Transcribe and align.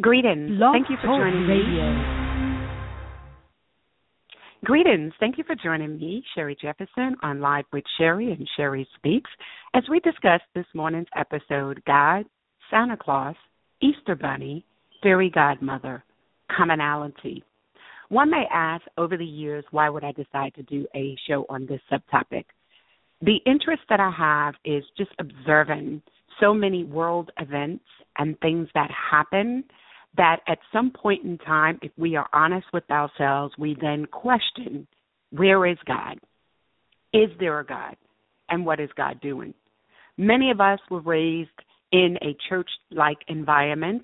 Greetings. 0.00 0.50
Love 0.52 0.72
Thank 0.72 0.88
you 0.88 0.96
for 1.02 1.08
joining 1.08 1.46
Radio. 1.46 1.92
me. 1.92 2.66
Greetings. 4.64 5.12
Thank 5.20 5.36
you 5.36 5.44
for 5.44 5.54
joining 5.54 5.98
me, 5.98 6.22
Sherry 6.34 6.56
Jefferson, 6.60 7.16
on 7.22 7.40
Live 7.40 7.64
with 7.72 7.84
Sherry 7.98 8.30
and 8.30 8.48
Sherry 8.56 8.88
Speaks, 8.96 9.30
as 9.74 9.82
we 9.90 10.00
discuss 10.00 10.40
this 10.54 10.64
morning's 10.74 11.08
episode 11.16 11.82
God, 11.86 12.24
Santa 12.70 12.96
Claus, 12.96 13.34
Easter 13.82 14.14
Bunny, 14.14 14.64
Fairy 15.02 15.28
Godmother, 15.28 16.02
Commonality. 16.56 17.42
One 18.08 18.30
may 18.30 18.44
ask 18.52 18.82
over 18.96 19.16
the 19.16 19.24
years, 19.24 19.64
why 19.70 19.88
would 19.88 20.04
I 20.04 20.12
decide 20.12 20.54
to 20.54 20.62
do 20.62 20.86
a 20.94 21.16
show 21.26 21.44
on 21.50 21.66
this 21.66 21.80
subtopic? 21.92 22.44
The 23.22 23.40
interest 23.44 23.82
that 23.90 24.00
I 24.00 24.10
have 24.10 24.54
is 24.64 24.84
just 24.96 25.10
observing 25.18 26.00
so 26.40 26.54
many 26.54 26.84
world 26.84 27.30
events 27.38 27.84
and 28.18 28.38
things 28.40 28.68
that 28.74 28.90
happen 28.90 29.64
that 30.16 30.40
at 30.48 30.58
some 30.72 30.90
point 30.90 31.24
in 31.24 31.38
time, 31.38 31.78
if 31.82 31.92
we 31.96 32.16
are 32.16 32.28
honest 32.32 32.66
with 32.72 32.88
ourselves, 32.90 33.54
we 33.58 33.76
then 33.80 34.06
question 34.06 34.86
where 35.30 35.64
is 35.66 35.78
God? 35.86 36.18
Is 37.12 37.30
there 37.38 37.60
a 37.60 37.66
God? 37.66 37.96
And 38.48 38.66
what 38.66 38.80
is 38.80 38.90
God 38.96 39.20
doing? 39.20 39.54
Many 40.16 40.50
of 40.50 40.60
us 40.60 40.80
were 40.90 41.00
raised 41.00 41.50
in 41.92 42.16
a 42.22 42.36
church 42.48 42.68
like 42.90 43.18
environment. 43.28 44.02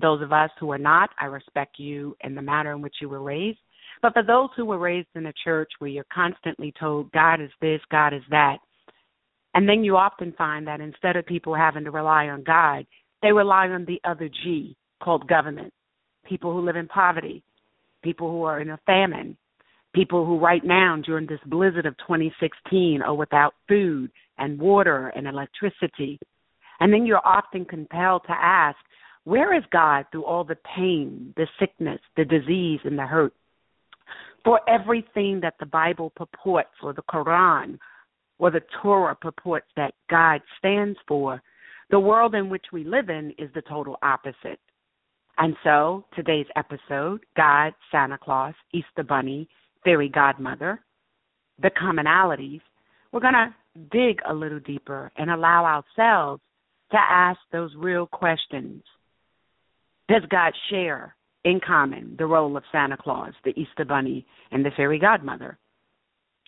Those 0.00 0.20
of 0.20 0.32
us 0.32 0.50
who 0.60 0.70
are 0.72 0.78
not, 0.78 1.10
I 1.18 1.26
respect 1.26 1.78
you 1.78 2.14
and 2.22 2.36
the 2.36 2.42
manner 2.42 2.74
in 2.74 2.82
which 2.82 2.96
you 3.00 3.08
were 3.08 3.22
raised. 3.22 3.58
But 4.02 4.12
for 4.12 4.22
those 4.22 4.50
who 4.54 4.66
were 4.66 4.78
raised 4.78 5.08
in 5.14 5.26
a 5.26 5.32
church 5.44 5.70
where 5.78 5.88
you're 5.88 6.04
constantly 6.12 6.74
told 6.78 7.10
God 7.12 7.40
is 7.40 7.50
this, 7.62 7.80
God 7.90 8.12
is 8.12 8.22
that, 8.28 8.58
and 9.54 9.66
then 9.66 9.82
you 9.82 9.96
often 9.96 10.34
find 10.36 10.66
that 10.66 10.82
instead 10.82 11.16
of 11.16 11.24
people 11.24 11.54
having 11.54 11.84
to 11.84 11.90
rely 11.90 12.28
on 12.28 12.42
God, 12.44 12.86
they 13.22 13.32
rely 13.32 13.68
on 13.68 13.86
the 13.86 13.98
other 14.04 14.28
G 14.28 14.76
called 15.02 15.28
government. 15.28 15.72
People 16.28 16.52
who 16.52 16.64
live 16.64 16.76
in 16.76 16.88
poverty, 16.88 17.42
people 18.02 18.30
who 18.30 18.42
are 18.42 18.60
in 18.60 18.70
a 18.70 18.80
famine, 18.86 19.36
people 19.94 20.26
who 20.26 20.38
right 20.38 20.64
now 20.64 20.96
during 21.04 21.26
this 21.26 21.40
blizzard 21.46 21.86
of 21.86 21.96
2016 21.98 23.00
are 23.02 23.14
without 23.14 23.54
food 23.68 24.10
and 24.38 24.58
water 24.58 25.08
and 25.16 25.26
electricity. 25.26 26.18
And 26.80 26.92
then 26.92 27.06
you're 27.06 27.26
often 27.26 27.64
compelled 27.64 28.22
to 28.26 28.32
ask, 28.32 28.76
where 29.24 29.56
is 29.56 29.64
God 29.72 30.06
through 30.12 30.24
all 30.24 30.44
the 30.44 30.58
pain, 30.76 31.32
the 31.36 31.46
sickness, 31.58 32.00
the 32.16 32.24
disease, 32.24 32.80
and 32.84 32.98
the 32.98 33.06
hurt? 33.06 33.32
For 34.44 34.60
everything 34.68 35.40
that 35.40 35.54
the 35.58 35.66
Bible 35.66 36.12
purports, 36.14 36.70
or 36.82 36.92
the 36.92 37.02
Quran, 37.02 37.78
or 38.38 38.50
the 38.50 38.60
Torah 38.82 39.16
purports 39.16 39.66
that 39.76 39.94
God 40.08 40.42
stands 40.58 40.98
for, 41.08 41.42
the 41.90 41.98
world 41.98 42.34
in 42.34 42.48
which 42.48 42.66
we 42.72 42.84
live 42.84 43.08
in 43.08 43.32
is 43.38 43.50
the 43.54 43.62
total 43.62 43.96
opposite. 44.02 44.60
And 45.38 45.54
so, 45.62 46.04
today's 46.14 46.46
episode 46.56 47.20
God, 47.36 47.74
Santa 47.92 48.18
Claus, 48.18 48.54
Easter 48.72 49.02
Bunny, 49.06 49.48
Fairy 49.84 50.08
Godmother, 50.08 50.80
the 51.60 51.70
commonalities, 51.70 52.60
we're 53.12 53.20
going 53.20 53.34
to 53.34 53.54
dig 53.90 54.18
a 54.28 54.32
little 54.32 54.60
deeper 54.60 55.12
and 55.16 55.30
allow 55.30 55.64
ourselves 55.64 56.42
to 56.90 56.96
ask 56.98 57.38
those 57.52 57.70
real 57.76 58.06
questions. 58.06 58.82
Does 60.08 60.22
God 60.30 60.52
share 60.70 61.14
in 61.44 61.60
common 61.64 62.16
the 62.18 62.26
role 62.26 62.56
of 62.56 62.62
Santa 62.72 62.96
Claus, 62.96 63.32
the 63.44 63.58
Easter 63.60 63.84
Bunny, 63.84 64.26
and 64.50 64.64
the 64.64 64.70
Fairy 64.76 64.98
Godmother? 64.98 65.58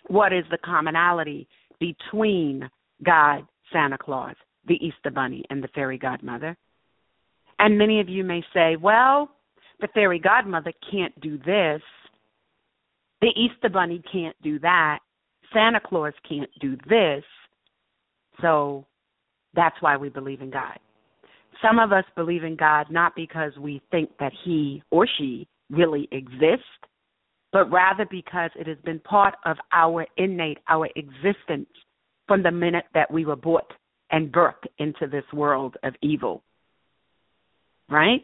What 0.07 0.33
is 0.33 0.45
the 0.49 0.57
commonality 0.57 1.47
between 1.79 2.69
God, 3.03 3.45
Santa 3.71 3.97
Claus, 3.97 4.35
the 4.67 4.75
Easter 4.75 5.11
Bunny, 5.11 5.43
and 5.49 5.63
the 5.63 5.69
Fairy 5.69 5.97
Godmother? 5.97 6.57
And 7.59 7.77
many 7.77 7.99
of 7.99 8.09
you 8.09 8.23
may 8.23 8.41
say, 8.53 8.77
well, 8.77 9.29
the 9.81 9.89
Fairy 9.93 10.19
Godmother 10.19 10.73
can't 10.91 11.17
do 11.21 11.37
this, 11.37 11.81
the 13.21 13.31
Easter 13.35 13.69
Bunny 13.69 14.01
can't 14.11 14.35
do 14.41 14.59
that, 14.59 14.99
Santa 15.53 15.79
Claus 15.83 16.13
can't 16.27 16.49
do 16.61 16.77
this, 16.89 17.23
so 18.41 18.85
that's 19.53 19.75
why 19.81 19.97
we 19.97 20.09
believe 20.09 20.41
in 20.41 20.49
God. 20.49 20.79
Some 21.61 21.79
of 21.79 21.91
us 21.91 22.05
believe 22.15 22.43
in 22.43 22.55
God 22.55 22.87
not 22.89 23.13
because 23.15 23.51
we 23.59 23.81
think 23.91 24.09
that 24.19 24.31
he 24.45 24.81
or 24.91 25.07
she 25.17 25.47
really 25.69 26.07
exists, 26.11 26.65
but 27.51 27.69
rather 27.71 28.05
because 28.09 28.51
it 28.55 28.67
has 28.67 28.77
been 28.85 28.99
part 28.99 29.35
of 29.45 29.57
our 29.73 30.05
innate, 30.17 30.59
our 30.69 30.87
existence 30.95 31.67
from 32.27 32.43
the 32.43 32.51
minute 32.51 32.85
that 32.93 33.11
we 33.11 33.25
were 33.25 33.35
brought 33.35 33.73
and 34.11 34.31
birthed 34.31 34.67
into 34.77 35.07
this 35.07 35.25
world 35.33 35.75
of 35.83 35.93
evil. 36.01 36.43
Right? 37.89 38.23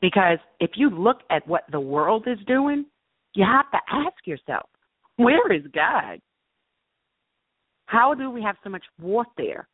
Because 0.00 0.38
if 0.60 0.72
you 0.76 0.90
look 0.90 1.18
at 1.30 1.46
what 1.48 1.64
the 1.72 1.80
world 1.80 2.24
is 2.26 2.38
doing, 2.46 2.84
you 3.34 3.44
have 3.44 3.70
to 3.70 3.78
ask 3.90 4.26
yourself, 4.26 4.68
where 5.16 5.52
is 5.52 5.62
God? 5.74 6.20
How 7.86 8.14
do 8.14 8.30
we 8.30 8.42
have 8.42 8.56
so 8.62 8.70
much 8.70 8.84
warfare? 9.00 9.68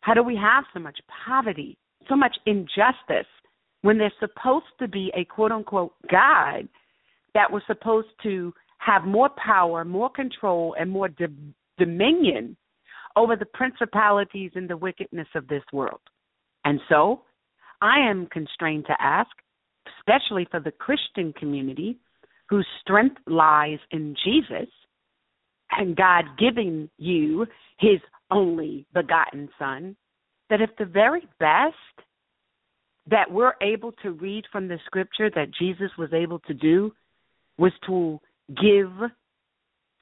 How 0.00 0.14
do 0.14 0.22
we 0.22 0.36
have 0.36 0.64
so 0.74 0.80
much 0.80 0.98
poverty, 1.26 1.78
so 2.08 2.16
much 2.16 2.36
injustice 2.46 3.28
when 3.82 3.98
there's 3.98 4.12
supposed 4.20 4.66
to 4.80 4.88
be 4.88 5.12
a 5.16 5.24
quote 5.24 5.52
unquote 5.52 5.94
God 6.10 6.68
that 7.34 7.50
was 7.50 7.62
supposed 7.66 8.08
to 8.24 8.52
have 8.78 9.04
more 9.04 9.30
power, 9.42 9.84
more 9.84 10.10
control, 10.10 10.74
and 10.78 10.90
more 10.90 11.08
d- 11.08 11.26
dominion 11.78 12.56
over 13.16 13.36
the 13.36 13.46
principalities 13.46 14.50
and 14.54 14.68
the 14.68 14.76
wickedness 14.76 15.28
of 15.34 15.46
this 15.46 15.62
world? 15.72 16.00
And 16.64 16.80
so 16.88 17.22
I 17.82 18.08
am 18.08 18.26
constrained 18.26 18.86
to 18.86 18.96
ask, 19.00 19.30
especially 19.98 20.46
for 20.50 20.60
the 20.60 20.70
Christian 20.70 21.32
community 21.32 21.98
whose 22.48 22.66
strength 22.80 23.16
lies 23.26 23.80
in 23.90 24.14
Jesus 24.24 24.68
and 25.72 25.96
God 25.96 26.24
giving 26.38 26.88
you 26.96 27.46
his 27.80 27.98
only 28.30 28.86
begotten 28.94 29.48
Son, 29.58 29.96
that 30.48 30.60
if 30.60 30.70
the 30.78 30.84
very 30.84 31.22
best 31.40 31.74
that 33.10 33.30
we're 33.30 33.54
able 33.60 33.90
to 34.02 34.12
read 34.12 34.44
from 34.52 34.68
the 34.68 34.78
scripture 34.86 35.28
that 35.30 35.50
Jesus 35.58 35.90
was 35.98 36.12
able 36.12 36.38
to 36.40 36.54
do 36.54 36.92
was 37.58 37.72
to 37.86 38.20
give 38.48 38.92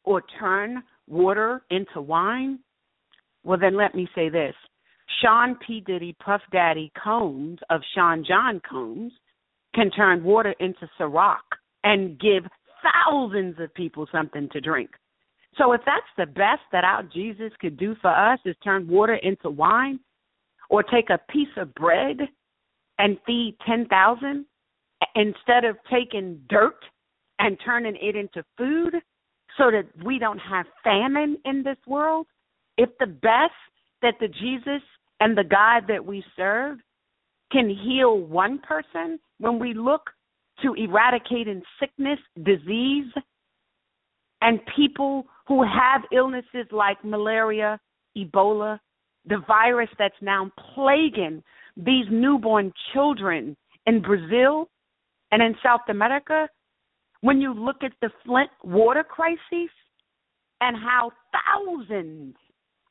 or 0.05 0.23
turn 0.39 0.83
water 1.09 1.63
into 1.71 2.03
wine, 2.03 2.59
well, 3.43 3.59
then 3.59 3.75
let 3.75 3.95
me 3.95 4.07
say 4.15 4.29
this. 4.29 4.55
Sean 5.23 5.57
P. 5.67 5.83
Diddy, 5.87 6.15
Puff 6.25 6.41
Daddy 6.53 6.93
Combs 7.03 7.59
of 7.69 7.81
Sean 7.95 8.25
John 8.27 8.61
Combs 8.69 9.13
can 9.75 9.91
turn 9.91 10.25
water 10.25 10.55
into 10.61 10.89
Ciroc 10.99 11.37
and 11.85 12.19
give 12.19 12.45
thousands 12.83 13.57
of 13.61 13.73
people 13.75 14.07
something 14.13 14.49
to 14.53 14.61
drink. 14.61 14.91
So 15.57 15.73
if 15.73 15.81
that's 15.85 16.01
the 16.17 16.27
best 16.27 16.63
that 16.73 16.85
our 16.85 17.03
Jesus 17.03 17.53
could 17.61 17.77
do 17.77 17.97
for 18.01 18.11
us 18.11 18.39
is 18.45 18.57
turn 18.63 18.89
water 18.89 19.17
into 19.17 19.51
wine 19.51 20.01
or 20.69 20.83
take 20.83 21.11
a 21.11 21.21
piece 21.31 21.49
of 21.57 21.75
bread 21.75 22.19
and 22.99 23.19
feed 23.27 23.57
10,000 23.67 24.47
instead 25.15 25.65
of 25.65 25.77
taking 25.91 26.41
dirt 26.49 26.79
and 27.39 27.57
turning 27.65 27.97
it 28.01 28.15
into 28.15 28.45
food 28.57 28.95
so 29.59 29.71
that 29.71 29.87
we 30.05 30.19
don't 30.19 30.39
have 30.39 30.67
famine 30.85 31.37
in 31.45 31.63
this 31.63 31.79
world, 31.87 32.27
if 32.77 32.91
the 33.01 33.07
best 33.07 33.53
that 34.03 34.15
the 34.21 34.29
Jesus 34.29 34.83
and 35.21 35.37
the 35.37 35.45
God 35.45 35.85
that 35.89 36.05
we 36.05 36.25
serve 36.37 36.79
can 37.53 37.69
heal 37.69 38.19
one 38.19 38.59
person. 38.59 39.19
When 39.39 39.59
we 39.59 39.75
look 39.75 40.03
to 40.63 40.75
eradicating 40.75 41.63
sickness, 41.79 42.19
disease, 42.43 43.13
and 44.43 44.61
people 44.77 45.27
who 45.47 45.63
have 45.63 46.03
illnesses 46.13 46.67
like 46.71 47.03
malaria, 47.05 47.79
Ebola, 48.17 48.79
the 49.27 49.43
virus 49.47 49.91
that's 49.99 50.15
now 50.23 50.51
plaguing 50.75 51.43
these 51.77 52.07
newborn 52.11 52.73
children 52.93 53.57
in 53.87 54.01
Brazil 54.01 54.69
and 55.31 55.43
in 55.43 55.55
South 55.63 55.83
America, 55.89 56.49
when 57.21 57.41
you 57.41 57.53
look 57.53 57.83
at 57.83 57.93
the 58.01 58.11
Flint 58.25 58.51
water 58.65 59.05
crisis 59.05 59.71
and 60.61 60.77
how 60.77 61.13
thousands 61.33 62.35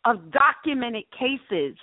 of 0.05 0.31
documented 0.31 1.03
cases 1.11 1.75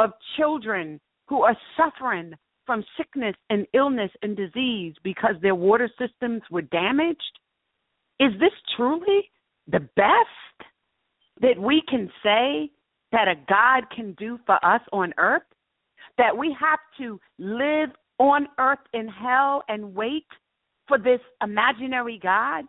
of 0.00 0.12
children 0.36 0.98
who 1.28 1.42
are 1.42 1.56
suffering 1.76 2.32
from 2.66 2.82
sickness 2.96 3.36
and 3.50 3.66
illness 3.74 4.10
and 4.22 4.36
disease 4.36 4.94
because 5.04 5.34
their 5.42 5.54
water 5.54 5.88
systems 5.98 6.42
were 6.50 6.62
damaged? 6.62 7.38
Is 8.18 8.32
this 8.40 8.52
truly 8.76 9.30
the 9.68 9.80
best 9.96 10.68
that 11.40 11.58
we 11.58 11.82
can 11.88 12.10
say 12.22 12.70
that 13.12 13.28
a 13.28 13.34
God 13.48 13.90
can 13.94 14.14
do 14.18 14.38
for 14.46 14.64
us 14.64 14.80
on 14.92 15.12
earth? 15.18 15.42
That 16.18 16.36
we 16.36 16.56
have 16.58 16.80
to 16.98 17.20
live 17.38 17.90
on 18.18 18.46
earth 18.58 18.78
in 18.92 19.08
hell 19.08 19.62
and 19.68 19.94
wait 19.94 20.26
for 20.88 20.98
this 20.98 21.20
imaginary 21.42 22.18
God 22.22 22.64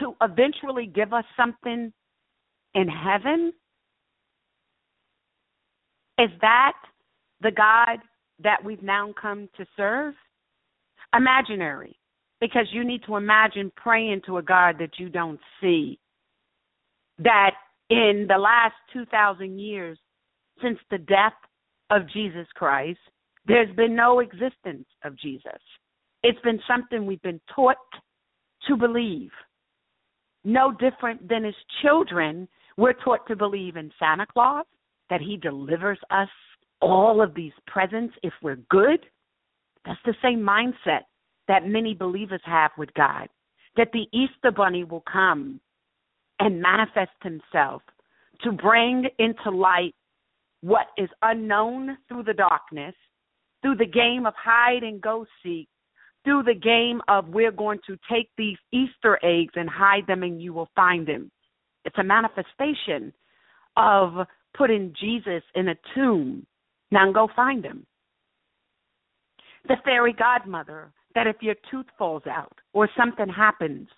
to 0.00 0.14
eventually 0.22 0.86
give 0.86 1.12
us 1.12 1.24
something 1.36 1.92
in 2.74 2.88
heaven? 2.88 3.52
Is 6.18 6.30
that 6.40 6.74
the 7.40 7.50
God 7.50 7.98
that 8.42 8.64
we've 8.64 8.82
now 8.82 9.12
come 9.20 9.48
to 9.56 9.66
serve? 9.76 10.14
Imaginary, 11.16 11.96
because 12.40 12.66
you 12.72 12.84
need 12.84 13.02
to 13.06 13.16
imagine 13.16 13.72
praying 13.76 14.22
to 14.26 14.38
a 14.38 14.42
God 14.42 14.76
that 14.78 14.98
you 14.98 15.08
don't 15.08 15.40
see. 15.60 15.98
That 17.18 17.52
in 17.90 18.26
the 18.28 18.38
last 18.38 18.74
2,000 18.92 19.58
years 19.58 19.98
since 20.62 20.78
the 20.90 20.98
death 20.98 21.34
of 21.90 22.08
Jesus 22.12 22.46
Christ, 22.54 22.98
there's 23.46 23.74
been 23.76 23.94
no 23.94 24.20
existence 24.20 24.86
of 25.04 25.18
Jesus. 25.18 25.60
It's 26.22 26.40
been 26.40 26.60
something 26.66 27.06
we've 27.06 27.22
been 27.22 27.40
taught 27.54 27.76
to 28.66 28.76
believe. 28.76 29.30
No 30.44 30.72
different 30.72 31.28
than 31.28 31.44
as 31.44 31.54
children, 31.82 32.48
we're 32.76 32.94
taught 32.94 33.26
to 33.28 33.36
believe 33.36 33.76
in 33.76 33.92
Santa 33.98 34.26
Claus, 34.26 34.66
that 35.10 35.20
he 35.20 35.36
delivers 35.36 35.98
us 36.10 36.28
all 36.80 37.22
of 37.22 37.34
these 37.34 37.52
presents 37.66 38.14
if 38.22 38.32
we're 38.42 38.58
good. 38.70 39.00
That's 39.84 40.00
the 40.04 40.14
same 40.22 40.40
mindset 40.40 41.02
that 41.48 41.66
many 41.66 41.94
believers 41.94 42.40
have 42.44 42.70
with 42.78 42.92
God. 42.94 43.28
That 43.76 43.90
the 43.92 44.06
Easter 44.12 44.50
Bunny 44.50 44.84
will 44.84 45.04
come 45.10 45.60
and 46.40 46.60
manifest 46.60 47.10
himself 47.22 47.82
to 48.42 48.52
bring 48.52 49.08
into 49.18 49.50
light 49.50 49.94
what 50.60 50.86
is 50.96 51.08
unknown 51.22 51.98
through 52.08 52.22
the 52.22 52.32
darkness, 52.32 52.94
through 53.62 53.76
the 53.76 53.86
game 53.86 54.26
of 54.26 54.34
hide 54.36 54.82
and 54.82 55.00
go 55.00 55.26
seek, 55.42 55.68
through 56.24 56.42
the 56.42 56.54
game 56.54 57.02
of 57.08 57.28
we're 57.28 57.52
going 57.52 57.78
to 57.86 57.96
take 58.10 58.30
these 58.38 58.56
Easter 58.72 59.18
eggs 59.22 59.52
and 59.56 59.68
hide 59.68 60.06
them 60.06 60.22
and 60.22 60.40
you 60.40 60.52
will 60.52 60.70
find 60.74 61.06
them. 61.06 61.30
It's 61.84 61.98
a 61.98 62.04
manifestation 62.04 63.12
of 63.76 64.26
putting 64.56 64.94
Jesus 64.98 65.42
in 65.54 65.68
a 65.68 65.74
tomb. 65.94 66.46
Now 66.90 67.10
go 67.12 67.28
find 67.34 67.64
him. 67.64 67.86
The 69.66 69.76
fairy 69.84 70.12
godmother, 70.12 70.92
that 71.14 71.26
if 71.26 71.36
your 71.40 71.54
tooth 71.70 71.86
falls 71.98 72.22
out 72.26 72.56
or 72.72 72.88
something 72.96 73.28
happens, 73.28 73.88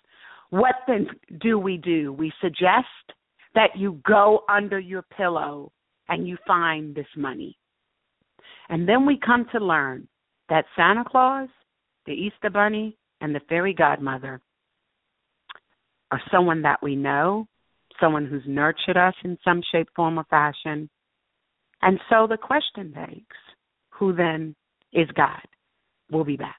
what 0.49 0.75
then 0.87 1.07
do 1.41 1.59
we 1.59 1.77
do? 1.77 2.13
We 2.13 2.31
suggest 2.41 2.87
that 3.53 3.75
you 3.75 3.99
go 4.07 4.43
under 4.49 4.79
your 4.79 5.01
pillow 5.01 5.71
and 6.09 6.27
you 6.27 6.37
find 6.45 6.95
this 6.95 7.07
money. 7.15 7.57
And 8.69 8.87
then 8.87 9.05
we 9.05 9.19
come 9.23 9.45
to 9.51 9.59
learn 9.59 10.07
that 10.49 10.65
Santa 10.75 11.03
Claus, 11.03 11.49
the 12.05 12.13
Easter 12.13 12.49
Bunny, 12.49 12.97
and 13.19 13.33
the 13.33 13.41
fairy 13.49 13.73
godmother 13.73 14.41
are 16.11 16.21
someone 16.31 16.61
that 16.61 16.81
we 16.81 16.95
know, 16.95 17.47
someone 17.99 18.25
who's 18.25 18.43
nurtured 18.45 18.97
us 18.97 19.13
in 19.23 19.37
some 19.43 19.61
shape, 19.71 19.89
form, 19.95 20.19
or 20.19 20.25
fashion. 20.25 20.89
And 21.81 21.99
so 22.09 22.27
the 22.27 22.37
question 22.37 22.91
begs 22.91 23.37
who 23.89 24.13
then 24.13 24.55
is 24.93 25.07
God? 25.15 25.41
We'll 26.11 26.23
be 26.23 26.37
back. 26.37 26.55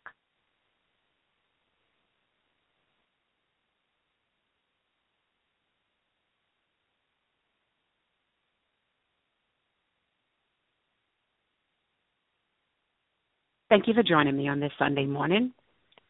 Thank 13.68 13.86
you 13.86 13.92
for 13.92 14.02
joining 14.02 14.36
me 14.36 14.48
on 14.48 14.60
this 14.60 14.72
Sunday 14.78 15.04
morning 15.04 15.52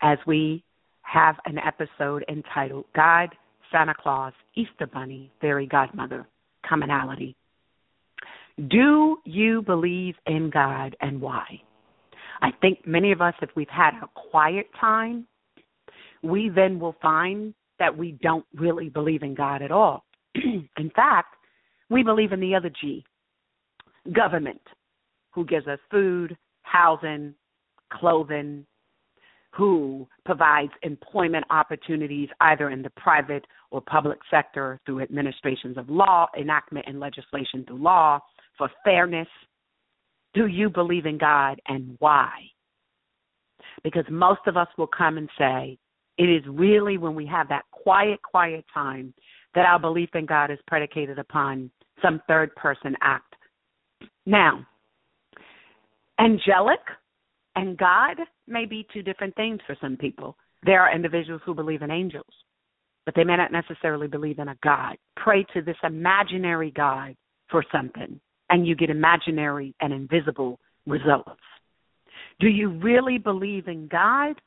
as 0.01 0.19
we 0.29 0.63
have 1.03 1.37
an 1.45 1.59
episode 1.59 2.25
entitled 2.29 2.85
God, 2.95 3.31
Santa 3.71 3.95
Claus, 3.95 4.33
Easter 4.55 4.87
Bunny, 4.87 5.31
Fairy 5.41 5.67
Godmother 5.67 6.27
Commonality. 6.67 7.37
Do 8.69 9.19
you 9.25 9.63
believe 9.63 10.15
in 10.27 10.51
God 10.51 10.97
and 11.01 11.21
why? 11.21 11.61
I 12.41 12.51
think 12.61 12.87
many 12.87 13.13
of 13.13 13.21
us, 13.21 13.35
if 13.43 13.51
we've 13.55 13.69
had 13.69 13.95
a 14.03 14.09
quiet 14.31 14.67
time, 14.81 15.27
we 16.23 16.49
then 16.49 16.81
will 16.81 16.97
find 17.01 17.55
that 17.79 17.97
we 17.97 18.19
don't 18.23 18.45
really 18.55 18.89
believe 18.89 19.23
in 19.23 19.35
God 19.35 19.63
at 19.63 19.71
all. 19.71 20.05
in 20.35 20.91
fact, 20.95 21.37
we 21.89 22.03
believe 22.03 22.33
in 22.33 22.41
the 22.41 22.55
other 22.55 22.71
G 22.81 23.05
government, 24.13 24.61
who 25.33 25.45
gives 25.45 25.67
us 25.67 25.79
food, 25.91 26.37
housing, 26.63 27.35
clothing, 27.93 28.67
who 29.59 30.07
provides 30.25 30.71
employment 30.83 31.45
opportunities 31.51 32.29
either 32.43 32.71
in 32.71 32.81
the 32.81 32.91
private 32.91 33.45
or 33.73 33.81
public 33.81 34.19
sector 34.31 34.81
through 34.87 35.03
administrations 35.03 35.77
of 35.77 35.91
law, 35.91 36.29
enactment 36.39 36.87
and 36.89 37.01
legislation 37.01 37.65
through 37.67 37.83
law 37.83 38.21
for 38.57 38.71
fairness. 38.85 39.27
Do 40.33 40.47
you 40.47 40.71
believe 40.71 41.07
in 41.07 41.19
God 41.19 41.61
and 41.67 41.97
why? 41.99 42.31
Because 43.83 44.05
most 44.09 44.43
of 44.47 44.57
us 44.57 44.69
will 44.79 44.87
come 44.87 45.19
and 45.19 45.29
say, 45.37 45.77
it 46.19 46.25
is 46.25 46.45
really 46.49 46.97
when 46.97 47.17
we 47.17 47.27
have 47.27 47.49
that 47.49 47.65
quiet, 47.73 48.21
quiet 48.23 48.65
time 48.73 49.13
that 49.57 49.67
our 49.67 49.81
belief 49.81 50.11
in 50.15 50.25
God 50.25 50.53
is 50.53 50.59
predicated 50.69 51.19
upon 51.19 51.69
some 52.01 52.23
third 52.29 52.55
person 52.55 52.95
act. 53.01 53.35
Now, 54.25 54.65
angelic 56.21 56.81
and 57.57 57.77
God 57.77 58.19
may 58.49 58.65
be 58.65 58.87
two 58.93 59.03
different 59.03 59.35
things 59.37 59.61
for 59.67 59.77
some 59.81 59.97
people. 59.97 60.37
There 60.65 60.81
are 60.83 60.95
individuals 60.95 61.43
who 61.45 61.55
believe 61.55 61.83
in 61.83 61.91
angels, 61.91 62.27
but 63.05 63.15
they 63.15 63.25
may 63.25 63.37
not 63.37 63.53
necessarily 63.53 64.09
believe 64.09 64.39
in 64.39 64.49
a 64.49 64.59
God. 64.63 64.97
Pray 65.17 65.45
to 65.55 65.63
this 65.63 65.77
imaginary 65.83 66.71
God 66.71 67.15
for 67.51 67.65
something, 67.73 68.21
and 68.51 68.67
you 68.67 68.75
get 68.75 68.91
imaginary 68.91 69.75
and 69.81 69.93
invisible 69.93 70.59
results. 70.87 71.41
Do 72.41 72.49
you 72.49 72.71
really 72.71 73.19
believe 73.19 73.69
in 73.69 73.89
God, 73.89 74.41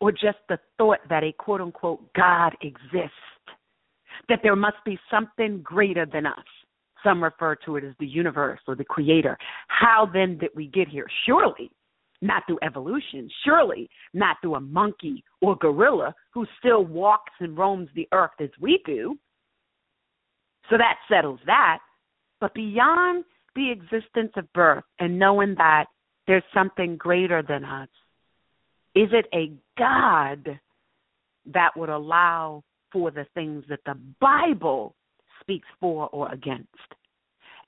or 0.00 0.12
just 0.12 0.38
the 0.48 0.58
thought 0.78 0.98
that 1.08 1.22
a 1.22 1.32
quote 1.32 1.60
unquote 1.60 2.12
God 2.14 2.54
exists? 2.60 3.14
That 4.28 4.40
there 4.42 4.56
must 4.56 4.76
be 4.84 4.98
something 5.10 5.60
greater 5.62 6.06
than 6.06 6.26
us. 6.26 6.44
Some 7.02 7.22
refer 7.22 7.56
to 7.64 7.76
it 7.76 7.84
as 7.84 7.94
the 7.98 8.06
universe 8.06 8.60
or 8.68 8.76
the 8.76 8.84
creator. 8.84 9.36
How 9.68 10.08
then 10.12 10.38
did 10.38 10.50
we 10.54 10.66
get 10.66 10.88
here? 10.88 11.06
Surely 11.26 11.70
not 12.22 12.44
through 12.46 12.60
evolution, 12.62 13.28
surely 13.44 13.90
not 14.14 14.36
through 14.40 14.54
a 14.54 14.60
monkey 14.60 15.22
or 15.42 15.56
gorilla 15.56 16.14
who 16.32 16.46
still 16.58 16.84
walks 16.84 17.32
and 17.40 17.58
roams 17.58 17.88
the 17.94 18.08
earth 18.12 18.30
as 18.40 18.50
we 18.60 18.80
do. 18.86 19.18
So 20.70 20.78
that 20.78 20.96
settles 21.10 21.40
that. 21.46 21.80
But 22.40 22.54
beyond 22.54 23.24
the 23.54 23.70
existence 23.70 24.32
of 24.36 24.50
birth 24.52 24.84
and 24.98 25.18
knowing 25.18 25.54
that 25.58 25.86
there's 26.26 26.44
something 26.54 26.96
greater 26.96 27.42
than 27.42 27.64
us, 27.64 27.88
is 28.94 29.08
it 29.12 29.26
a 29.34 29.52
God 29.78 30.60
that 31.52 31.70
would 31.76 31.88
allow 31.88 32.62
for 32.92 33.10
the 33.10 33.26
things 33.34 33.64
that 33.68 33.80
the 33.84 33.98
Bible 34.20 34.94
speaks 35.40 35.68
for 35.80 36.08
or 36.08 36.32
against? 36.32 36.68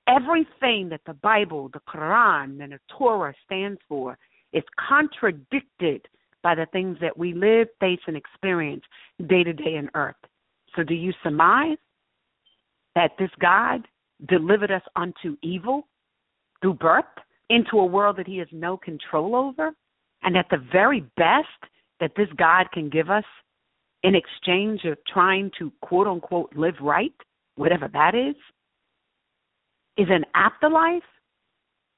Everything 0.07 0.91
that 0.91 1.01
the 1.07 1.15
Bible, 1.15 1.71
the 1.73 1.81
Quran, 1.89 2.63
and 2.63 2.73
the 2.73 2.81
Torah 2.97 3.35
stands 3.47 3.81
for 3.89 4.19
is 4.55 4.65
contradicted 4.89 6.07
by 6.43 6.55
the 6.55 6.67
things 6.73 6.97
that 7.01 7.17
we 7.17 7.35
live, 7.35 7.69
face, 7.81 8.01
and 8.07 8.17
experience 8.17 8.83
day 9.27 9.45
to 9.45 9.53
day 9.53 9.75
in 9.75 9.91
earth. 9.95 10.17
So, 10.77 10.83
do 10.83 10.95
you 10.95 11.13
surmise 11.23 11.79
that 12.95 13.13
this 13.19 13.31
God 13.41 13.87
delivered 14.29 14.71
us 14.71 14.83
unto 14.97 15.37
evil 15.43 15.87
through 16.63 16.75
birth 16.75 17.05
into 17.51 17.79
a 17.79 17.85
world 17.85 18.17
that 18.17 18.27
he 18.27 18.39
has 18.39 18.49
no 18.53 18.77
control 18.77 19.37
over? 19.37 19.73
And 20.23 20.35
that 20.37 20.47
the 20.51 20.65
very 20.73 21.01
best 21.17 21.49
that 22.01 22.13
this 22.17 22.29
God 22.37 22.67
can 22.73 22.89
give 22.89 23.11
us 23.11 23.25
in 24.03 24.15
exchange 24.15 24.85
of 24.85 24.99
trying 25.13 25.51
to 25.59 25.73
quote 25.81 26.07
unquote 26.07 26.53
live 26.55 26.77
right, 26.81 27.13
whatever 27.57 27.89
that 27.93 28.15
is, 28.15 28.37
is 29.97 30.07
an 30.11 30.25
afterlife? 30.35 31.03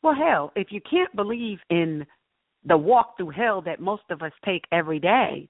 Well, 0.02 0.14
hell, 0.14 0.52
if 0.54 0.68
you 0.70 0.80
can't 0.88 1.14
believe 1.16 1.58
in 1.70 2.06
the 2.66 2.76
walk 2.76 3.16
through 3.16 3.30
hell 3.30 3.62
that 3.62 3.80
most 3.80 4.02
of 4.10 4.22
us 4.22 4.32
take 4.44 4.64
every 4.72 4.98
day, 4.98 5.48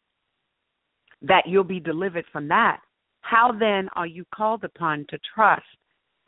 that 1.23 1.45
you'll 1.47 1.65
be 1.65 1.81
delivered 1.81 2.27
from 2.33 2.49
that. 2.49 2.81
How 3.23 3.53
then 3.59 3.89
are 3.97 4.07
you 4.07 4.25
called 4.35 4.63
upon 4.65 5.07
to 5.09 5.19
trust 5.35 5.65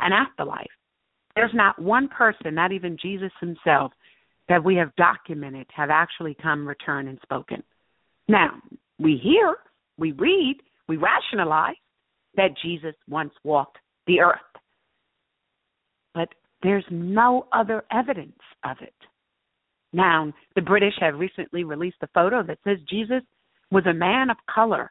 an 0.00 0.12
afterlife? 0.12 0.66
There's 1.36 1.54
not 1.54 1.80
one 1.80 2.08
person, 2.08 2.54
not 2.54 2.72
even 2.72 2.96
Jesus 3.00 3.30
himself, 3.38 3.92
that 4.48 4.64
we 4.64 4.76
have 4.76 4.96
documented 4.96 5.66
have 5.76 5.90
actually 5.90 6.36
come, 6.42 6.66
returned, 6.66 7.08
and 7.08 7.18
spoken. 7.22 7.62
Now, 8.26 8.50
we 8.98 9.20
hear, 9.22 9.56
we 9.98 10.12
read, 10.12 10.56
we 10.88 10.96
rationalize 10.96 11.76
that 12.36 12.56
Jesus 12.62 12.94
once 13.08 13.32
walked 13.44 13.78
the 14.06 14.20
earth. 14.20 14.38
But 16.14 16.30
there's 16.62 16.84
no 16.90 17.46
other 17.52 17.84
evidence 17.92 18.38
of 18.64 18.78
it. 18.80 18.94
Now, 19.92 20.32
the 20.54 20.62
British 20.62 20.94
have 21.00 21.18
recently 21.18 21.64
released 21.64 21.96
a 22.02 22.08
photo 22.08 22.42
that 22.42 22.58
says 22.64 22.78
Jesus 22.88 23.22
was 23.70 23.84
a 23.86 23.94
man 23.94 24.30
of 24.30 24.36
color, 24.52 24.90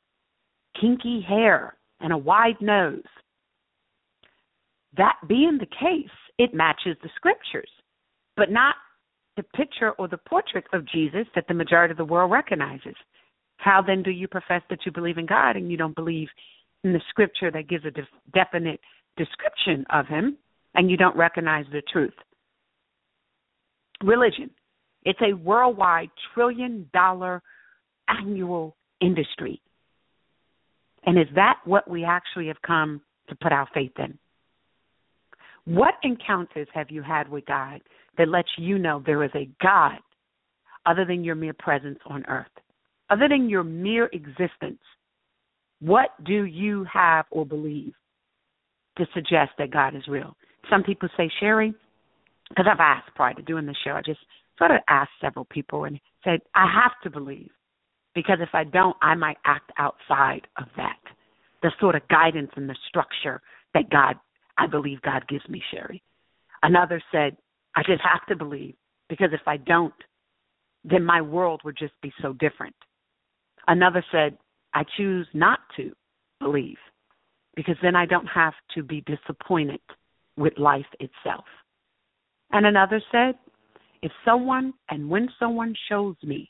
kinky 0.79 1.21
hair, 1.27 1.77
and 1.99 2.13
a 2.13 2.17
wide 2.17 2.59
nose. 2.61 3.03
That 4.95 5.15
being 5.27 5.57
the 5.59 5.67
case, 5.67 6.09
it 6.37 6.53
matches 6.53 6.97
the 7.01 7.09
scriptures, 7.15 7.69
but 8.35 8.51
not 8.51 8.75
the 9.35 9.43
picture 9.55 9.91
or 9.91 10.07
the 10.07 10.17
portrait 10.17 10.65
of 10.73 10.87
Jesus 10.87 11.27
that 11.35 11.45
the 11.47 11.53
majority 11.53 11.91
of 11.91 11.97
the 11.97 12.05
world 12.05 12.31
recognizes. 12.31 12.95
How 13.57 13.81
then 13.85 14.03
do 14.03 14.11
you 14.11 14.27
profess 14.27 14.61
that 14.69 14.79
you 14.85 14.91
believe 14.91 15.17
in 15.17 15.25
God 15.25 15.55
and 15.55 15.71
you 15.71 15.77
don't 15.77 15.95
believe 15.95 16.27
in 16.83 16.93
the 16.93 17.01
scripture 17.09 17.51
that 17.51 17.69
gives 17.69 17.85
a 17.85 17.91
def- 17.91 18.05
definite 18.33 18.79
description 19.15 19.85
of 19.91 20.07
him 20.07 20.37
and 20.75 20.89
you 20.89 20.97
don't 20.97 21.15
recognize 21.15 21.65
the 21.71 21.81
truth? 21.91 22.13
Religion. 24.03 24.49
It's 25.07 25.21
a 25.21 25.33
worldwide 25.33 26.09
trillion 26.33 26.89
dollar 26.93 27.41
annual 28.09 28.75
industry. 28.99 29.61
And 31.05 31.17
is 31.17 31.27
that 31.35 31.59
what 31.63 31.89
we 31.89 32.03
actually 32.03 32.47
have 32.47 32.61
come 32.61 32.99
to 33.29 33.35
put 33.35 33.53
our 33.53 33.69
faith 33.73 33.93
in? 33.97 34.17
What 35.63 35.93
encounters 36.03 36.67
have 36.73 36.91
you 36.91 37.03
had 37.03 37.29
with 37.29 37.45
God 37.45 37.79
that 38.17 38.27
lets 38.27 38.49
you 38.57 38.77
know 38.77 39.01
there 39.05 39.23
is 39.23 39.31
a 39.33 39.49
God 39.63 39.99
other 40.85 41.05
than 41.05 41.23
your 41.23 41.35
mere 41.35 41.53
presence 41.53 41.99
on 42.07 42.25
earth, 42.27 42.51
other 43.09 43.29
than 43.29 43.49
your 43.49 43.63
mere 43.63 44.09
existence? 44.11 44.81
What 45.79 46.09
do 46.25 46.43
you 46.43 46.85
have 46.91 47.27
or 47.31 47.45
believe 47.45 47.93
to 48.97 49.05
suggest 49.13 49.51
that 49.57 49.71
God 49.71 49.95
is 49.95 50.05
real? 50.09 50.35
Some 50.69 50.83
people 50.83 51.07
say, 51.15 51.31
Sherry, 51.39 51.73
because 52.49 52.65
I've 52.69 52.81
asked 52.81 53.15
prior 53.15 53.35
to 53.35 53.41
doing 53.41 53.65
the 53.65 53.75
show, 53.85 53.91
I 53.91 54.01
just 54.01 54.19
sort 54.57 54.71
of 54.71 54.77
asked 54.89 55.11
several 55.21 55.45
people 55.45 55.85
and 55.85 55.99
said, 56.23 56.39
I 56.55 56.65
have 56.73 56.93
to 57.03 57.09
believe 57.09 57.49
because 58.15 58.37
if 58.41 58.49
I 58.53 58.63
don't, 58.63 58.97
I 59.01 59.15
might 59.15 59.37
act 59.45 59.71
outside 59.77 60.47
of 60.57 60.65
that. 60.77 60.97
The 61.61 61.71
sort 61.79 61.95
of 61.95 62.07
guidance 62.07 62.51
and 62.55 62.69
the 62.69 62.75
structure 62.87 63.41
that 63.73 63.89
God, 63.89 64.15
I 64.57 64.67
believe 64.67 65.01
God 65.01 65.27
gives 65.27 65.47
me, 65.49 65.61
Sherry. 65.71 66.01
Another 66.63 67.01
said, 67.11 67.37
I 67.75 67.83
just 67.83 68.01
have 68.01 68.25
to 68.27 68.35
believe 68.35 68.75
because 69.09 69.29
if 69.33 69.47
I 69.47 69.57
don't, 69.57 69.93
then 70.83 71.03
my 71.03 71.21
world 71.21 71.61
would 71.63 71.77
just 71.77 71.93
be 72.01 72.11
so 72.21 72.33
different. 72.33 72.75
Another 73.67 74.03
said, 74.11 74.37
I 74.73 74.83
choose 74.97 75.27
not 75.33 75.59
to 75.75 75.91
believe 76.39 76.77
because 77.55 77.75
then 77.81 77.95
I 77.95 78.05
don't 78.05 78.27
have 78.27 78.53
to 78.75 78.83
be 78.83 79.01
disappointed 79.01 79.81
with 80.37 80.57
life 80.57 80.85
itself. 80.99 81.45
And 82.51 82.65
another 82.65 83.01
said, 83.11 83.35
if 84.01 84.11
someone 84.25 84.73
and 84.89 85.09
when 85.09 85.29
someone 85.39 85.75
shows 85.89 86.15
me 86.23 86.49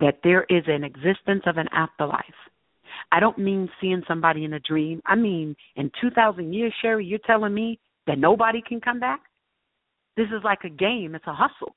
that 0.00 0.20
there 0.24 0.44
is 0.48 0.64
an 0.66 0.82
existence 0.82 1.42
of 1.46 1.56
an 1.56 1.68
afterlife. 1.72 2.24
I 3.12 3.20
don't 3.20 3.38
mean 3.38 3.68
seeing 3.80 4.02
somebody 4.08 4.44
in 4.44 4.54
a 4.54 4.60
dream. 4.60 5.00
I 5.04 5.14
mean, 5.14 5.54
in 5.76 5.90
2,000 6.00 6.52
years, 6.52 6.72
Sherry, 6.80 7.04
you're 7.04 7.18
telling 7.26 7.54
me 7.54 7.78
that 8.06 8.18
nobody 8.18 8.62
can 8.66 8.80
come 8.80 8.98
back? 8.98 9.20
This 10.16 10.26
is 10.28 10.42
like 10.42 10.64
a 10.64 10.68
game, 10.68 11.14
it's 11.14 11.26
a 11.26 11.34
hustle. 11.34 11.74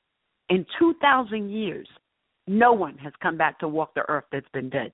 In 0.50 0.66
2,000 0.80 1.50
years, 1.50 1.88
no 2.48 2.74
one 2.74 2.98
has 2.98 3.14
come 3.22 3.38
back 3.38 3.60
to 3.60 3.68
walk 3.68 3.94
the 3.94 4.04
earth 4.08 4.26
that's 4.32 4.50
been 4.54 4.70
dead. 4.70 4.92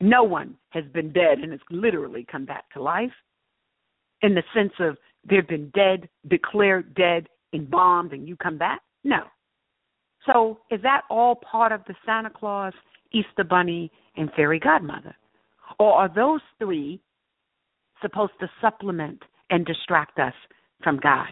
No 0.00 0.22
one 0.22 0.56
has 0.70 0.84
been 0.94 1.12
dead 1.12 1.38
and 1.38 1.52
has 1.52 1.60
literally 1.70 2.26
come 2.30 2.44
back 2.44 2.70
to 2.72 2.82
life 2.82 3.10
in 4.22 4.34
the 4.34 4.42
sense 4.54 4.72
of 4.80 4.96
they've 5.28 5.46
been 5.46 5.70
dead, 5.74 6.08
declared 6.28 6.94
dead, 6.94 7.28
embalmed, 7.54 8.12
and 8.12 8.28
you 8.28 8.36
come 8.36 8.58
back. 8.58 8.80
No. 9.04 9.20
So 10.26 10.58
is 10.70 10.82
that 10.82 11.02
all 11.10 11.36
part 11.36 11.72
of 11.72 11.80
the 11.86 11.94
Santa 12.04 12.30
Claus, 12.30 12.72
Easter 13.12 13.44
Bunny, 13.44 13.90
and 14.16 14.30
Fairy 14.36 14.58
Godmother? 14.58 15.14
Or 15.78 15.92
are 15.92 16.14
those 16.14 16.40
three 16.58 17.00
supposed 18.02 18.32
to 18.40 18.50
supplement 18.60 19.22
and 19.50 19.64
distract 19.64 20.18
us 20.18 20.34
from 20.82 20.98
God? 20.98 21.28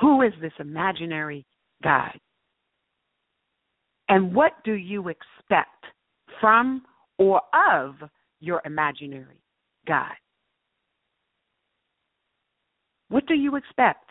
Who 0.00 0.22
is 0.22 0.32
this 0.40 0.52
imaginary 0.58 1.46
God? 1.82 2.18
And 4.08 4.34
what 4.34 4.52
do 4.64 4.72
you 4.72 5.08
expect 5.08 5.84
from 6.40 6.82
or 7.18 7.40
of 7.54 7.94
your 8.40 8.62
imaginary 8.64 9.42
God? 9.86 10.12
What 13.08 13.26
do 13.26 13.34
you 13.34 13.56
expect? 13.56 14.05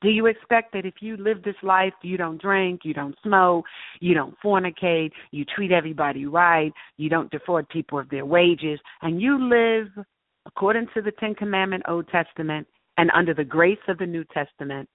Do 0.00 0.10
you 0.10 0.26
expect 0.26 0.72
that 0.74 0.86
if 0.86 0.94
you 1.00 1.16
live 1.16 1.42
this 1.42 1.56
life, 1.62 1.92
you 2.02 2.16
don't 2.16 2.40
drink, 2.40 2.82
you 2.84 2.94
don't 2.94 3.16
smoke, 3.22 3.64
you 4.00 4.14
don't 4.14 4.34
fornicate, 4.44 5.10
you 5.32 5.44
treat 5.44 5.72
everybody 5.72 6.26
right, 6.26 6.72
you 6.96 7.08
don't 7.08 7.30
defraud 7.30 7.68
people 7.68 7.98
of 7.98 8.08
their 8.08 8.24
wages, 8.24 8.78
and 9.02 9.20
you 9.20 9.38
live 9.48 9.88
according 10.46 10.86
to 10.94 11.02
the 11.02 11.10
Ten 11.18 11.34
Commandment 11.34 11.82
Old 11.88 12.08
Testament 12.08 12.66
and 12.96 13.10
under 13.12 13.34
the 13.34 13.44
grace 13.44 13.78
of 13.88 13.98
the 13.98 14.06
New 14.06 14.24
Testament, 14.32 14.88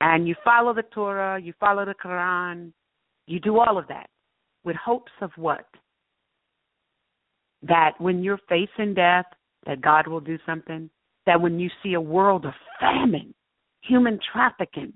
and 0.00 0.28
you 0.28 0.34
follow 0.44 0.72
the 0.72 0.84
Torah, 0.94 1.40
you 1.40 1.52
follow 1.58 1.84
the 1.84 1.94
Quran, 1.94 2.72
you 3.26 3.40
do 3.40 3.58
all 3.58 3.78
of 3.78 3.86
that 3.88 4.08
with 4.64 4.76
hopes 4.76 5.12
of 5.20 5.30
what? 5.36 5.66
That 7.62 7.92
when 7.98 8.22
you're 8.22 8.40
facing 8.48 8.94
death, 8.94 9.26
that 9.66 9.80
God 9.80 10.06
will 10.06 10.20
do 10.20 10.38
something. 10.46 10.88
That 11.26 11.40
when 11.40 11.60
you 11.60 11.68
see 11.82 11.94
a 11.94 12.00
world 12.00 12.46
of 12.46 12.54
famine, 12.80 13.34
human 13.82 14.18
trafficking, 14.32 14.92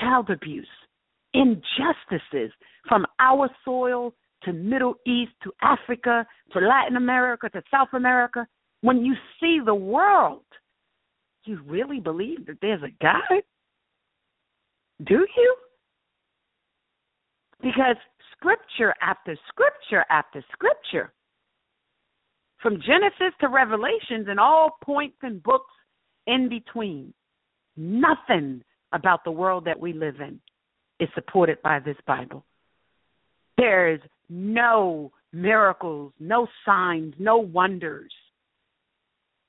child 0.00 0.30
abuse, 0.30 0.66
injustices 1.34 2.52
from 2.88 3.06
our 3.18 3.48
soil 3.64 4.14
to 4.42 4.52
Middle 4.52 4.94
East 5.06 5.32
to 5.42 5.52
Africa 5.62 6.26
to 6.52 6.58
Latin 6.60 6.96
America 6.96 7.48
to 7.50 7.62
South 7.70 7.88
America, 7.92 8.46
when 8.82 9.04
you 9.04 9.14
see 9.40 9.60
the 9.64 9.74
world, 9.74 10.44
you 11.44 11.60
really 11.66 12.00
believe 12.00 12.46
that 12.46 12.58
there's 12.60 12.82
a 12.82 12.92
God? 13.02 13.42
Do 15.04 15.26
you? 15.36 15.56
Because 17.62 17.96
scripture 18.32 18.94
after 19.00 19.36
scripture 19.48 20.04
after 20.10 20.44
scripture, 20.52 21.12
from 22.62 22.80
Genesis 22.80 23.34
to 23.40 23.48
Revelations 23.48 24.26
and 24.28 24.40
all 24.40 24.70
points 24.82 25.16
and 25.22 25.42
books 25.42 25.72
in 26.26 26.48
between, 26.48 27.12
Nothing 27.76 28.62
about 28.92 29.24
the 29.24 29.30
world 29.30 29.64
that 29.66 29.78
we 29.78 29.92
live 29.92 30.20
in 30.20 30.40
is 31.00 31.08
supported 31.14 31.60
by 31.62 31.78
this 31.78 31.96
Bible. 32.06 32.44
There 33.58 33.92
is 33.92 34.00
no 34.28 35.12
miracles, 35.32 36.12
no 36.18 36.46
signs, 36.64 37.14
no 37.18 37.36
wonders. 37.38 38.12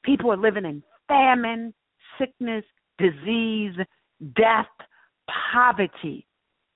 People 0.04 0.32
are 0.32 0.38
living 0.38 0.66
in 0.66 0.84
famine, 1.08 1.74
sickness, 2.18 2.64
disease, 2.98 3.76
death, 4.36 4.68
poverty, 5.54 6.26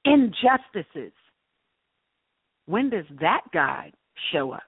injustices. 0.05 1.13
When 2.65 2.89
does 2.89 3.05
that 3.19 3.41
God 3.53 3.91
show 4.31 4.51
up? 4.51 4.61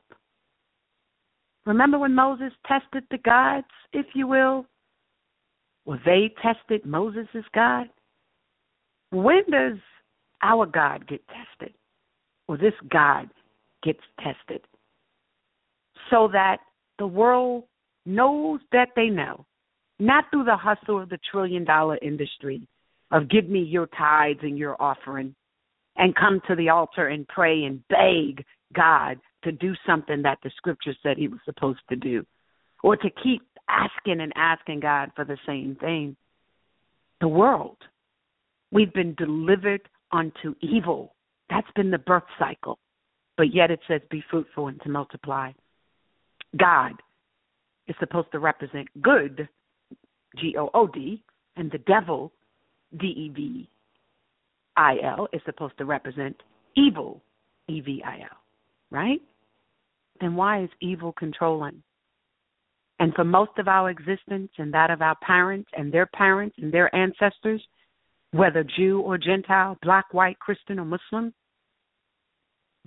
Remember 1.65 1.97
when 1.97 2.13
Moses 2.13 2.51
tested 2.67 3.03
the 3.09 3.19
gods, 3.19 3.67
if 3.93 4.05
you 4.13 4.27
will? 4.27 4.65
Well, 5.85 5.99
they 6.05 6.33
tested 6.41 6.85
Moses' 6.85 7.45
God. 7.53 7.87
When 9.11 9.43
does 9.51 9.77
our 10.41 10.65
God 10.65 11.07
get 11.07 11.21
tested? 11.27 11.75
Or 12.47 12.57
this 12.57 12.73
God 12.89 13.29
gets 13.83 13.99
tested? 14.19 14.61
So 16.09 16.29
that 16.31 16.57
the 16.99 17.07
world 17.07 17.63
knows 18.05 18.59
that 18.71 18.89
they 18.95 19.07
know, 19.07 19.45
not 19.99 20.25
through 20.31 20.45
the 20.45 20.57
hustle 20.57 21.01
of 21.01 21.09
the 21.09 21.19
trillion 21.31 21.63
dollar 21.63 21.97
industry 22.01 22.67
of 23.11 23.29
give 23.29 23.47
me 23.47 23.59
your 23.59 23.87
tithes 23.87 24.39
and 24.41 24.57
your 24.57 24.81
offering 24.81 25.35
and 25.95 26.15
come 26.15 26.41
to 26.47 26.55
the 26.55 26.69
altar 26.69 27.07
and 27.07 27.27
pray 27.27 27.63
and 27.63 27.83
beg 27.87 28.43
God 28.73 29.19
to 29.43 29.51
do 29.51 29.73
something 29.85 30.23
that 30.23 30.39
the 30.43 30.51
scripture 30.57 30.95
said 31.03 31.17
he 31.17 31.27
was 31.27 31.39
supposed 31.45 31.81
to 31.89 31.95
do 31.95 32.25
or 32.83 32.97
to 32.97 33.09
keep 33.23 33.43
asking 33.69 34.21
and 34.21 34.33
asking 34.35 34.81
God 34.81 35.11
for 35.15 35.25
the 35.25 35.37
same 35.45 35.75
thing. 35.79 36.15
The 37.21 37.27
world. 37.27 37.77
We've 38.71 38.93
been 38.93 39.15
delivered 39.15 39.87
unto 40.11 40.55
evil. 40.61 41.13
That's 41.49 41.69
been 41.75 41.91
the 41.91 41.97
birth 41.99 42.23
cycle. 42.39 42.79
But 43.37 43.53
yet 43.53 43.71
it 43.71 43.79
says, 43.87 44.01
be 44.09 44.23
fruitful 44.29 44.67
and 44.67 44.81
to 44.81 44.89
multiply. 44.89 45.51
God 46.57 46.93
is 47.87 47.95
supposed 47.99 48.31
to 48.31 48.39
represent 48.39 48.87
good, 49.01 49.47
G 50.37 50.55
O 50.57 50.69
O 50.73 50.87
D, 50.87 51.23
and 51.55 51.71
the 51.71 51.79
devil 51.79 52.31
D 52.99 53.07
E 53.07 53.31
V 53.35 53.69
I 54.77 54.97
L 55.03 55.27
is 55.33 55.41
supposed 55.45 55.77
to 55.77 55.85
represent 55.85 56.35
evil, 56.75 57.21
E 57.67 57.81
V 57.81 58.03
I 58.05 58.19
L, 58.21 58.37
right? 58.91 59.21
Then 60.21 60.35
why 60.35 60.63
is 60.63 60.69
evil 60.81 61.11
controlling? 61.13 61.81
And 63.03 63.13
for 63.13 63.25
most 63.25 63.51
of 63.57 63.67
our 63.67 63.89
existence 63.89 64.49
and 64.57 64.73
that 64.73 64.89
of 64.89 65.01
our 65.01 65.15
parents 65.15 65.69
and 65.77 65.91
their 65.91 66.05
parents 66.05 66.55
and 66.57 66.73
their 66.73 66.87
ancestors, 66.95 67.61
whether 68.31 68.63
Jew 68.63 69.01
or 69.01 69.17
Gentile, 69.17 69.77
black, 69.81 70.13
white, 70.13 70.39
Christian, 70.39 70.79
or 70.79 70.85
Muslim, 70.85 71.33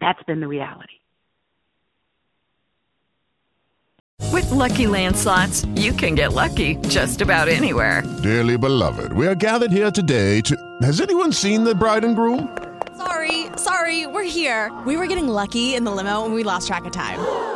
that's 0.00 0.22
been 0.22 0.40
the 0.40 0.48
reality. 0.48 0.94
With 4.32 4.50
Lucky 4.50 4.86
Land 4.86 5.16
slots, 5.16 5.66
you 5.74 5.92
can 5.92 6.14
get 6.14 6.32
lucky 6.32 6.76
just 6.88 7.20
about 7.20 7.48
anywhere. 7.48 8.02
Dearly 8.22 8.56
beloved, 8.56 9.12
we 9.12 9.26
are 9.26 9.34
gathered 9.34 9.70
here 9.70 9.90
today 9.90 10.40
to. 10.40 10.56
Has 10.80 11.02
anyone 11.02 11.30
seen 11.30 11.62
the 11.62 11.74
bride 11.74 12.04
and 12.04 12.16
groom? 12.16 12.56
Sorry, 12.96 13.48
sorry, 13.56 14.06
we're 14.06 14.22
here. 14.22 14.72
We 14.86 14.96
were 14.96 15.08
getting 15.08 15.28
lucky 15.28 15.74
in 15.74 15.84
the 15.84 15.90
limo 15.90 16.24
and 16.24 16.32
we 16.32 16.42
lost 16.42 16.68
track 16.68 16.86
of 16.86 16.92
time. 16.92 17.55